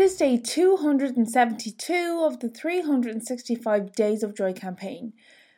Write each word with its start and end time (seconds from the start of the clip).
is 0.00 0.16
day 0.16 0.38
272 0.38 2.22
of 2.24 2.40
the 2.40 2.48
365 2.48 3.92
Days 3.92 4.22
of 4.22 4.34
Joy 4.34 4.54
campaign, 4.54 5.12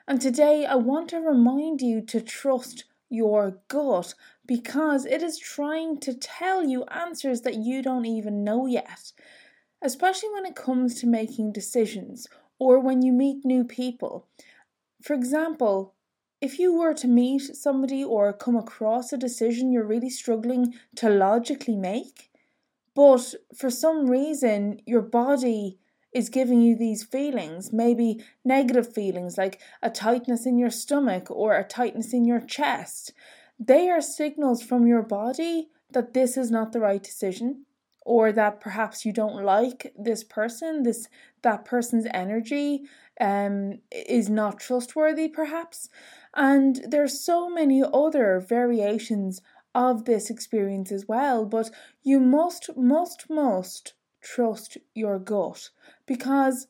and 0.09 0.21
today 0.21 0.67
I 0.67 0.75
want 0.75 1.11
to 1.11 1.21
remind 1.21 1.81
you 1.81 2.01
to 2.01 2.21
trust 2.21 2.83
your 3.09 3.61
gut 3.69 4.15
because 4.45 5.07
it 5.07 5.23
is 5.23 5.39
trying 5.39 6.01
to 6.01 6.13
tell 6.15 6.65
you 6.65 6.83
answers 6.87 7.43
that 7.43 7.59
you 7.59 7.83
don't 7.83 8.05
even 8.05 8.43
know 8.43 8.67
yet, 8.67 9.13
especially 9.81 10.31
when 10.31 10.47
it 10.47 10.57
comes 10.57 11.01
to 11.01 11.07
making 11.07 11.53
decisions 11.53 12.27
or 12.59 12.81
when 12.81 13.01
you 13.01 13.13
meet 13.13 13.45
new 13.45 13.63
people. 13.63 14.27
For 15.03 15.15
example, 15.15 15.95
if 16.41 16.59
you 16.59 16.77
were 16.77 16.95
to 16.95 17.07
meet 17.07 17.43
somebody 17.55 18.03
or 18.03 18.33
come 18.33 18.57
across 18.57 19.13
a 19.13 19.17
decision 19.17 19.71
you're 19.71 19.87
really 19.87 20.11
struggling 20.11 20.75
to 20.97 21.09
logically 21.09 21.77
make, 21.77 22.32
but 22.95 23.35
for 23.57 23.71
some 23.71 24.11
reason 24.11 24.81
your 24.87 25.03
body 25.03 25.79
is 26.13 26.29
giving 26.29 26.61
you 26.61 26.77
these 26.77 27.03
feelings, 27.03 27.73
maybe 27.73 28.23
negative 28.45 28.93
feelings 28.93 29.39
like 29.39 29.61
a 29.83 29.89
tightness 29.89 30.45
in 30.45 30.59
your 30.59 30.71
stomach 30.71 31.31
or 31.31 31.57
a 31.57 31.65
tightness 31.65 32.13
in 32.13 32.25
your 32.25 32.41
chest, 32.41 33.13
they 33.59 33.89
are 33.89 34.01
signals 34.01 34.63
from 34.63 34.87
your 34.87 35.03
body 35.03 35.69
that 35.91 36.13
this 36.13 36.37
is 36.37 36.51
not 36.51 36.73
the 36.73 36.81
right 36.81 37.03
decision 37.03 37.65
or 38.05 38.33
that 38.33 38.61
perhaps 38.61 39.05
you 39.05 39.13
don't 39.13 39.45
like 39.45 39.93
this 39.97 40.25
person 40.25 40.83
this 40.83 41.09
that 41.43 41.65
person's 41.65 42.07
energy 42.13 42.83
um 43.21 43.79
is 43.91 44.29
not 44.29 44.59
trustworthy 44.59 45.29
perhaps. 45.29 45.89
And 46.35 46.81
there's 46.89 47.21
so 47.21 47.49
many 47.49 47.83
other 47.93 48.41
variations 48.41 49.41
of 49.75 50.05
this 50.05 50.31
experience 50.31 50.93
as 50.93 51.07
well 51.07 51.45
but 51.45 51.71
you 52.03 52.21
must 52.21 52.71
must 52.77 53.29
must 53.31 53.95
trust 54.21 54.79
your 54.95 55.19
gut 55.19 55.71
because 56.07 56.67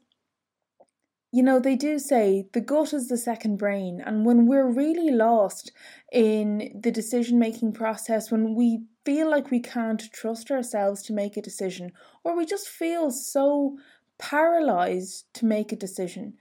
you 1.35 1.43
know, 1.43 1.59
they 1.59 1.77
do 1.77 1.99
say 1.99 2.47
the 2.53 2.61
gut 2.61 2.93
is 2.93 3.09
the 3.09 3.17
second 3.17 3.57
brain, 3.57 4.03
and 4.05 4.27
when 4.27 4.47
we're 4.47 4.71
really 4.71 5.11
lost 5.11 5.73
in 6.13 6.79
the 6.79 6.91
decision 6.91 7.39
making 7.39 7.73
process, 7.73 8.31
when 8.31 8.55
we 8.55 8.85
feel 9.07 9.31
like 9.31 9.51
we 9.51 9.59
can't 9.59 10.13
trust 10.13 10.51
ourselves 10.51 11.03
to 11.05 11.15
make 11.15 11.39
a 11.39 11.43
decision, 11.43 11.91
or 12.23 12.37
we 12.37 12.45
just 12.45 12.69
feel 12.69 13.11
so 13.11 13.79
paralyzed 14.19 15.25
to 15.33 15.47
make 15.47 15.73
a 15.73 15.77
decision, 15.77 16.35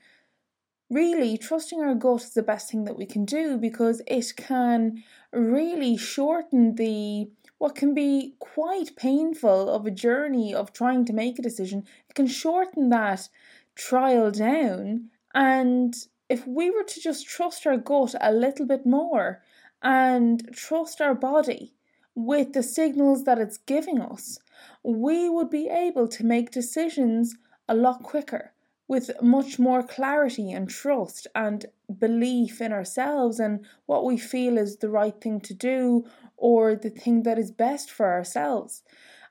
really 0.92 1.38
trusting 1.38 1.82
our 1.82 1.96
gut 1.96 2.22
is 2.22 2.34
the 2.34 2.44
best 2.44 2.70
thing 2.70 2.84
that 2.84 2.98
we 2.98 3.06
can 3.06 3.24
do 3.24 3.58
because 3.58 4.02
it 4.06 4.36
can 4.36 5.02
really 5.32 5.96
shorten 5.96 6.76
the 6.76 7.30
what 7.58 7.76
can 7.76 7.94
be 7.94 8.36
quite 8.40 8.96
painful 8.96 9.70
of 9.70 9.86
a 9.86 9.92
journey 9.92 10.54
of 10.54 10.74
trying 10.74 11.06
to 11.06 11.14
make 11.14 11.40
a 11.40 11.44
decision. 11.44 11.86
It 12.10 12.16
can 12.16 12.28
shorten 12.28 12.90
that 12.90 13.30
trial 13.76 14.32
down. 14.32 15.12
And 15.34 15.96
if 16.28 16.46
we 16.46 16.72
were 16.72 16.84
to 16.84 17.00
just 17.00 17.28
trust 17.28 17.66
our 17.66 17.78
gut 17.78 18.16
a 18.20 18.34
little 18.34 18.66
bit 18.66 18.86
more 18.86 19.44
and 19.82 20.52
trust 20.54 21.02
our 21.02 21.16
body 21.16 21.74
with 22.16 22.54
the 22.54 22.64
signals 22.64 23.24
that 23.24 23.40
it's 23.40 23.58
giving 23.58 24.02
us, 24.02 24.40
we 24.84 25.30
would 25.30 25.50
be 25.50 25.70
able 25.70 26.08
to 26.10 26.26
make 26.26 26.52
decisions 26.52 27.36
a 27.70 27.76
lot 27.76 28.04
quicker 28.04 28.51
with 28.92 29.10
much 29.22 29.58
more 29.58 29.82
clarity 29.82 30.52
and 30.52 30.70
trust 30.70 31.26
and 31.34 31.66
belief 31.98 32.60
in 32.60 32.74
ourselves 32.74 33.40
and 33.40 33.66
what 33.86 34.04
we 34.04 34.18
feel 34.18 34.58
is 34.58 34.78
the 34.78 34.90
right 34.90 35.18
thing 35.22 35.40
to 35.40 35.54
do 35.54 36.06
or 36.36 36.76
the 36.76 36.90
thing 36.90 37.24
that 37.24 37.40
is 37.40 37.52
best 37.52 37.90
for 37.90 38.12
ourselves. 38.12 38.84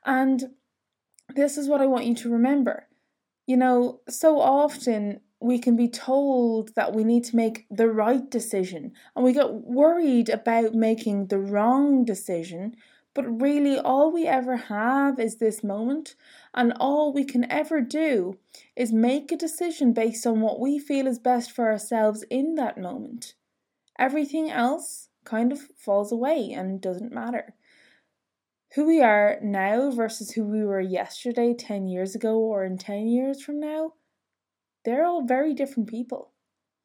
And 0.06 0.38
this 1.34 1.58
is 1.58 1.68
what 1.68 1.82
I 1.82 1.86
want 1.86 2.06
you 2.06 2.14
to 2.14 2.30
remember 2.30 2.86
you 3.50 3.56
know, 3.56 4.00
so 4.08 4.40
often 4.40 5.20
we 5.40 5.58
can 5.58 5.74
be 5.74 5.88
told 5.88 6.72
that 6.76 6.94
we 6.94 7.02
need 7.02 7.24
to 7.24 7.34
make 7.34 7.66
the 7.68 7.88
right 7.88 8.30
decision 8.30 8.92
and 9.16 9.24
we 9.24 9.32
get 9.32 9.52
worried 9.52 10.28
about 10.28 10.74
making 10.74 11.26
the 11.26 11.38
wrong 11.40 12.04
decision. 12.04 12.76
But 13.20 13.42
really, 13.42 13.78
all 13.78 14.10
we 14.10 14.26
ever 14.26 14.56
have 14.56 15.20
is 15.20 15.36
this 15.36 15.62
moment, 15.62 16.14
and 16.54 16.72
all 16.80 17.12
we 17.12 17.22
can 17.22 17.44
ever 17.52 17.82
do 17.82 18.38
is 18.74 18.94
make 18.94 19.30
a 19.30 19.36
decision 19.36 19.92
based 19.92 20.26
on 20.26 20.40
what 20.40 20.58
we 20.58 20.78
feel 20.78 21.06
is 21.06 21.18
best 21.18 21.50
for 21.50 21.70
ourselves 21.70 22.24
in 22.30 22.54
that 22.54 22.78
moment. 22.78 23.34
Everything 23.98 24.50
else 24.50 25.10
kind 25.24 25.52
of 25.52 25.60
falls 25.76 26.10
away 26.10 26.50
and 26.50 26.80
doesn't 26.80 27.12
matter 27.12 27.56
who 28.74 28.86
we 28.86 29.02
are 29.02 29.38
now 29.42 29.90
versus 29.90 30.30
who 30.30 30.44
we 30.44 30.64
were 30.64 30.80
yesterday, 30.80 31.52
10 31.52 31.88
years 31.88 32.14
ago, 32.14 32.38
or 32.38 32.64
in 32.64 32.78
10 32.78 33.06
years 33.06 33.42
from 33.42 33.60
now, 33.60 33.92
they're 34.86 35.04
all 35.04 35.26
very 35.26 35.52
different 35.52 35.90
people. 35.90 36.30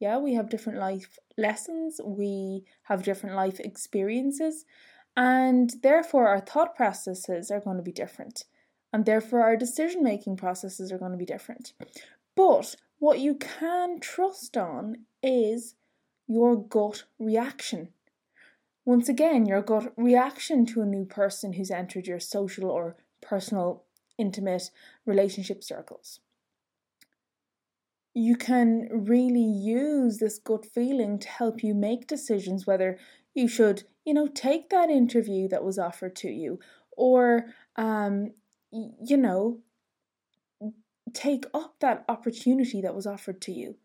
Yeah, 0.01 0.17
we 0.17 0.33
have 0.33 0.49
different 0.49 0.79
life 0.79 1.17
lessons, 1.37 2.01
we 2.03 2.65
have 2.83 3.03
different 3.03 3.37
life 3.37 3.61
experiences, 3.61 4.65
and 5.15 5.73
therefore 5.81 6.27
our 6.27 6.39
thought 6.39 6.75
processes 6.75 7.49
are 7.49 7.59
going 7.59 7.77
to 7.77 7.83
be 7.83 7.91
different, 7.91 8.45
and 8.91 9.05
therefore 9.05 9.41
our 9.41 9.55
decision 9.55 10.03
making 10.03 10.37
processes 10.37 10.91
are 10.91 10.97
going 10.97 11.11
to 11.11 11.17
be 11.17 11.25
different. 11.25 11.73
But 12.35 12.75
what 12.99 13.19
you 13.19 13.35
can 13.35 13.99
trust 13.99 14.57
on 14.57 15.05
is 15.21 15.75
your 16.27 16.55
gut 16.55 17.03
reaction. 17.19 17.89
Once 18.83 19.09
again, 19.09 19.45
your 19.45 19.61
gut 19.61 19.93
reaction 19.97 20.65
to 20.65 20.81
a 20.81 20.85
new 20.85 21.05
person 21.05 21.53
who's 21.53 21.71
entered 21.71 22.07
your 22.07 22.19
social 22.19 22.69
or 22.69 22.95
personal, 23.21 23.83
intimate 24.17 24.69
relationship 25.05 25.63
circles. 25.63 26.19
You 28.13 28.35
can 28.37 28.87
really 28.91 29.43
use 29.43 30.19
this 30.19 30.39
gut 30.39 30.65
feeling 30.65 31.19
to 31.19 31.27
help 31.27 31.63
you 31.63 31.73
make 31.73 32.07
decisions 32.07 32.65
whether 32.65 32.97
you 33.35 33.47
should, 33.47 33.83
you 34.03 34.13
know, 34.13 34.27
take 34.27 34.69
that 34.69 34.89
interview 34.89 35.47
that 35.49 35.63
was 35.63 35.77
offered 35.77 36.15
to 36.15 36.29
you 36.29 36.59
or, 36.97 37.45
um, 37.75 38.31
you 38.71 39.17
know, 39.17 39.59
take 41.13 41.45
up 41.53 41.75
that 41.79 42.03
opportunity 42.09 42.81
that 42.81 42.95
was 42.95 43.05
offered 43.05 43.41
to 43.41 43.51
you. 43.51 43.75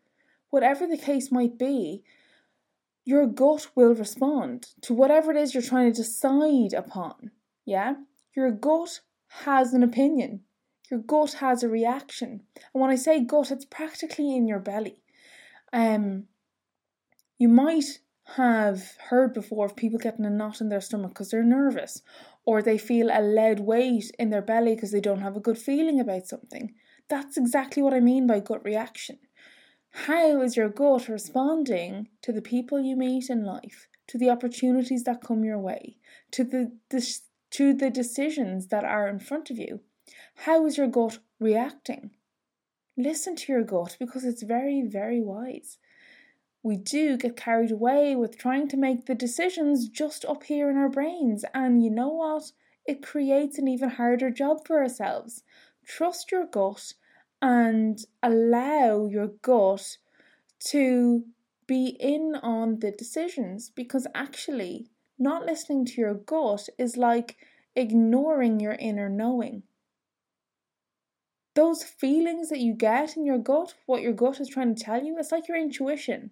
Whatever 0.49 0.87
the 0.87 0.97
case 0.97 1.31
might 1.31 1.57
be, 1.57 2.03
your 3.05 3.25
gut 3.27 3.67
will 3.75 3.93
respond 3.93 4.67
to 4.81 4.93
whatever 4.93 5.31
it 5.31 5.37
is 5.37 5.53
you're 5.53 5.63
trying 5.63 5.91
to 5.91 6.01
decide 6.01 6.73
upon. 6.73 7.31
Yeah? 7.65 7.95
Your 8.35 8.51
gut 8.51 9.01
has 9.45 9.73
an 9.73 9.83
opinion. 9.83 10.41
Your 10.89 10.99
gut 10.99 11.33
has 11.33 11.63
a 11.63 11.69
reaction. 11.69 12.41
And 12.73 12.81
when 12.81 12.91
I 12.91 12.95
say 12.95 13.21
gut, 13.21 13.51
it's 13.51 13.65
practically 13.65 14.35
in 14.35 14.47
your 14.47 14.59
belly. 14.59 15.01
Um, 15.73 16.25
you 17.37 17.47
might 17.47 17.99
have 18.35 18.95
heard 19.09 19.33
before 19.33 19.65
of 19.65 19.75
people 19.75 19.99
getting 19.99 20.25
a 20.25 20.29
knot 20.29 20.61
in 20.61 20.69
their 20.69 20.81
stomach 20.81 21.09
because 21.09 21.31
they're 21.31 21.43
nervous, 21.43 22.01
or 22.45 22.61
they 22.61 22.77
feel 22.77 23.09
a 23.11 23.21
lead 23.21 23.59
weight 23.59 24.11
in 24.17 24.29
their 24.29 24.41
belly 24.41 24.75
because 24.75 24.91
they 24.91 25.01
don't 25.01 25.21
have 25.21 25.35
a 25.35 25.41
good 25.41 25.57
feeling 25.57 25.99
about 25.99 26.27
something. 26.27 26.73
That's 27.09 27.37
exactly 27.37 27.83
what 27.83 27.93
I 27.93 27.99
mean 27.99 28.27
by 28.27 28.39
gut 28.39 28.63
reaction. 28.63 29.19
How 29.91 30.41
is 30.41 30.55
your 30.55 30.69
gut 30.69 31.09
responding 31.09 32.07
to 32.21 32.31
the 32.31 32.41
people 32.41 32.79
you 32.79 32.95
meet 32.95 33.29
in 33.29 33.43
life, 33.43 33.87
to 34.07 34.17
the 34.17 34.29
opportunities 34.29 35.03
that 35.03 35.21
come 35.21 35.43
your 35.43 35.59
way, 35.59 35.97
to 36.31 36.43
the, 36.43 36.71
the 36.89 37.05
to 37.51 37.73
the 37.73 37.89
decisions 37.89 38.67
that 38.67 38.85
are 38.85 39.09
in 39.09 39.19
front 39.19 39.49
of 39.49 39.57
you? 39.57 39.81
How 40.35 40.65
is 40.65 40.77
your 40.77 40.87
gut 40.87 41.19
reacting? 41.39 42.11
Listen 42.97 43.35
to 43.35 43.51
your 43.51 43.63
gut 43.63 43.97
because 43.99 44.23
it's 44.23 44.43
very, 44.43 44.81
very 44.81 45.21
wise. 45.21 45.77
We 46.63 46.77
do 46.77 47.17
get 47.17 47.35
carried 47.35 47.71
away 47.71 48.15
with 48.15 48.37
trying 48.37 48.67
to 48.67 48.77
make 48.77 49.05
the 49.05 49.15
decisions 49.15 49.89
just 49.89 50.23
up 50.25 50.43
here 50.43 50.69
in 50.69 50.77
our 50.77 50.89
brains, 50.89 51.43
and 51.53 51.83
you 51.83 51.89
know 51.89 52.09
what? 52.09 52.51
It 52.85 53.01
creates 53.01 53.57
an 53.57 53.67
even 53.67 53.89
harder 53.89 54.29
job 54.29 54.67
for 54.67 54.79
ourselves. 54.79 55.43
Trust 55.85 56.31
your 56.31 56.45
gut 56.45 56.93
and 57.41 58.03
allow 58.21 59.07
your 59.07 59.27
gut 59.41 59.97
to 60.65 61.25
be 61.65 61.97
in 61.99 62.35
on 62.43 62.79
the 62.79 62.91
decisions 62.91 63.69
because 63.69 64.05
actually 64.13 64.87
not 65.17 65.45
listening 65.45 65.85
to 65.85 66.01
your 66.01 66.13
gut 66.13 66.69
is 66.77 66.97
like 66.97 67.37
ignoring 67.75 68.59
your 68.59 68.73
inner 68.73 69.09
knowing. 69.09 69.63
Those 71.55 71.83
feelings 71.83 72.49
that 72.49 72.59
you 72.59 72.73
get 72.73 73.17
in 73.17 73.25
your 73.25 73.37
gut, 73.37 73.73
what 73.85 74.01
your 74.01 74.13
gut 74.13 74.39
is 74.39 74.49
trying 74.49 74.75
to 74.75 74.83
tell 74.83 75.03
you, 75.03 75.17
it's 75.17 75.31
like 75.31 75.47
your 75.47 75.57
intuition. 75.57 76.31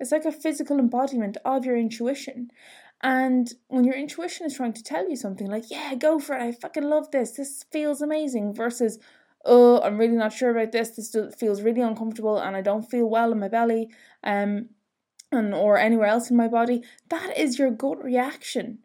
It's 0.00 0.12
like 0.12 0.24
a 0.24 0.32
physical 0.32 0.78
embodiment 0.78 1.36
of 1.44 1.64
your 1.64 1.76
intuition. 1.76 2.50
And 3.02 3.52
when 3.68 3.84
your 3.84 3.94
intuition 3.94 4.46
is 4.46 4.56
trying 4.56 4.72
to 4.74 4.82
tell 4.82 5.08
you 5.08 5.16
something 5.16 5.46
like, 5.46 5.70
yeah, 5.70 5.94
go 5.94 6.18
for 6.18 6.36
it, 6.36 6.42
I 6.42 6.52
fucking 6.52 6.82
love 6.82 7.10
this, 7.10 7.32
this 7.32 7.64
feels 7.70 8.02
amazing, 8.02 8.54
versus, 8.54 8.98
oh, 9.44 9.80
I'm 9.80 9.98
really 9.98 10.16
not 10.16 10.32
sure 10.32 10.50
about 10.50 10.72
this. 10.72 10.90
This 10.90 11.14
feels 11.36 11.62
really 11.62 11.80
uncomfortable 11.80 12.38
and 12.38 12.56
I 12.56 12.60
don't 12.60 12.90
feel 12.90 13.08
well 13.08 13.32
in 13.32 13.38
my 13.38 13.48
belly 13.48 13.90
um, 14.24 14.70
and 15.30 15.54
or 15.54 15.78
anywhere 15.78 16.08
else 16.08 16.30
in 16.30 16.36
my 16.36 16.48
body. 16.48 16.82
That 17.08 17.36
is 17.38 17.58
your 17.58 17.70
gut 17.70 18.02
reaction. 18.02 18.80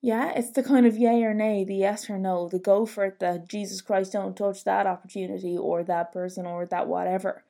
Yeah, 0.00 0.32
it's 0.34 0.52
the 0.52 0.62
kind 0.62 0.86
of 0.86 0.96
yay 0.96 1.24
or 1.24 1.34
nay, 1.34 1.64
the 1.64 1.74
yes 1.74 2.08
or 2.08 2.18
no, 2.18 2.48
the 2.48 2.60
go 2.60 2.86
for 2.86 3.04
it, 3.04 3.18
the 3.18 3.44
Jesus 3.48 3.80
Christ 3.80 4.12
don't 4.12 4.36
touch 4.36 4.62
that 4.62 4.86
opportunity 4.86 5.56
or 5.56 5.82
that 5.82 6.12
person 6.12 6.46
or 6.46 6.66
that 6.66 6.86
whatever. 6.86 7.42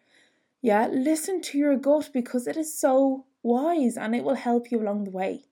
Yeah, 0.60 0.88
listen 0.88 1.40
to 1.42 1.58
your 1.58 1.76
gut 1.76 2.10
because 2.12 2.46
it 2.46 2.56
is 2.56 2.78
so 2.78 3.26
wise 3.42 3.96
and 3.96 4.14
it 4.14 4.24
will 4.24 4.34
help 4.34 4.70
you 4.70 4.80
along 4.80 5.04
the 5.04 5.10
way. 5.10 5.44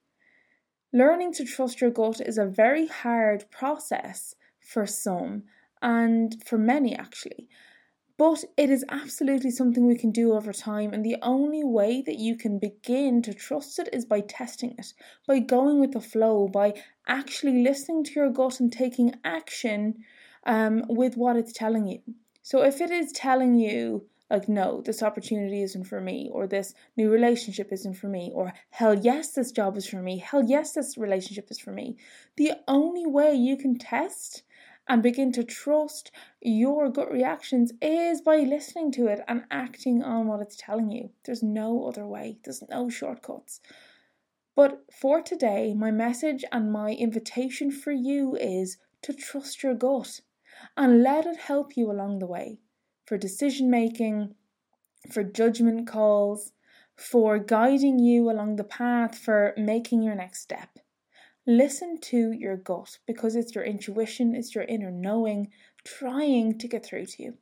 Learning 0.93 1.31
to 1.33 1.45
trust 1.45 1.81
your 1.81 1.91
gut 1.91 2.19
is 2.21 2.37
a 2.37 2.45
very 2.45 2.87
hard 2.87 3.49
process 3.51 4.35
for 4.59 4.85
some 4.85 5.43
and 5.81 6.43
for 6.45 6.57
many 6.57 6.95
actually. 6.95 7.47
But 8.17 8.43
it 8.57 8.71
is 8.71 8.83
absolutely 8.89 9.51
something 9.51 9.85
we 9.85 9.95
can 9.95 10.09
do 10.09 10.33
over 10.33 10.51
time, 10.51 10.91
and 10.91 11.05
the 11.05 11.17
only 11.21 11.63
way 11.63 12.01
that 12.01 12.17
you 12.17 12.35
can 12.35 12.57
begin 12.57 13.21
to 13.21 13.33
trust 13.33 13.77
it 13.77 13.89
is 13.93 14.05
by 14.05 14.21
testing 14.21 14.73
it, 14.79 14.93
by 15.27 15.37
going 15.37 15.79
with 15.79 15.91
the 15.91 16.01
flow, 16.01 16.47
by 16.47 16.73
actually 17.07 17.61
listening 17.61 18.03
to 18.05 18.13
your 18.15 18.31
gut 18.31 18.59
and 18.59 18.73
taking 18.73 19.13
action 19.23 20.03
um, 20.47 20.83
with 20.89 21.15
what 21.15 21.35
it's 21.35 21.53
telling 21.53 21.85
you. 21.85 21.99
So 22.41 22.63
if 22.63 22.81
it 22.81 22.89
is 22.89 23.11
telling 23.11 23.59
you, 23.59 24.07
like, 24.29 24.49
no, 24.49 24.81
this 24.81 25.01
opportunity 25.01 25.61
isn't 25.63 25.85
for 25.85 26.01
me, 26.01 26.29
or 26.31 26.47
this 26.47 26.73
new 26.97 27.09
relationship 27.09 27.71
isn't 27.71 27.93
for 27.93 28.07
me, 28.07 28.31
or 28.33 28.53
hell 28.71 28.93
yes, 28.93 29.31
this 29.31 29.51
job 29.51 29.77
is 29.77 29.87
for 29.87 30.01
me, 30.01 30.17
hell 30.17 30.43
yes, 30.43 30.73
this 30.73 30.97
relationship 30.97 31.49
is 31.49 31.59
for 31.59 31.71
me, 31.71 31.95
the 32.35 32.53
only 32.67 33.05
way 33.05 33.33
you 33.33 33.55
can 33.55 33.77
test 33.77 34.43
and 34.89 35.03
begin 35.03 35.31
to 35.33 35.43
trust 35.43 36.11
your 36.41 36.89
gut 36.89 37.11
reactions 37.11 37.71
is 37.81 38.21
by 38.21 38.37
listening 38.37 38.91
to 38.91 39.07
it 39.07 39.19
and 39.27 39.43
acting 39.51 40.01
on 40.01 40.27
what 40.27 40.41
it's 40.41 40.55
telling 40.57 40.89
you. 40.89 41.09
There's 41.25 41.43
no 41.43 41.85
other 41.85 42.05
way, 42.05 42.37
there's 42.43 42.63
no 42.69 42.89
shortcuts. 42.89 43.59
But 44.55 44.85
for 44.91 45.21
today, 45.21 45.73
my 45.73 45.91
message 45.91 46.43
and 46.51 46.71
my 46.71 46.91
invitation 46.91 47.69
for 47.69 47.91
you 47.91 48.35
is 48.35 48.77
to 49.03 49.13
trust 49.13 49.61
your 49.61 49.75
gut 49.75 50.21
and 50.75 51.03
let 51.03 51.25
it 51.25 51.37
help 51.37 51.77
you 51.77 51.91
along 51.91 52.19
the 52.19 52.25
way 52.25 52.59
for 53.07 53.17
decision 53.17 53.71
making, 53.71 54.35
for 55.11 55.23
judgment 55.23 55.87
calls, 55.87 56.51
for 56.95 57.39
guiding 57.39 57.99
you 57.99 58.29
along 58.29 58.57
the 58.57 58.63
path, 58.63 59.17
for 59.17 59.53
making 59.57 60.03
your 60.03 60.15
next 60.15 60.41
step. 60.41 60.79
Listen 61.45 61.97
to 62.01 62.31
your 62.33 62.57
gut 62.57 62.99
because 63.07 63.35
it's 63.35 63.55
your 63.55 63.63
intuition, 63.63 64.35
it's 64.35 64.53
your 64.53 64.65
inner 64.65 64.91
knowing 64.91 65.49
trying 65.85 66.57
to 66.59 66.67
get 66.67 66.85
through 66.85 67.05
to 67.05 67.23
you. 67.23 67.33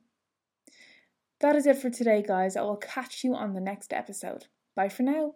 That 1.40 1.56
is 1.56 1.66
it 1.66 1.78
for 1.78 1.90
today, 1.90 2.22
guys. 2.22 2.56
I 2.56 2.62
will 2.62 2.76
catch 2.76 3.24
you 3.24 3.34
on 3.34 3.52
the 3.52 3.60
next 3.60 3.92
episode. 3.92 4.46
Bye 4.76 4.88
for 4.88 5.02
now. 5.02 5.34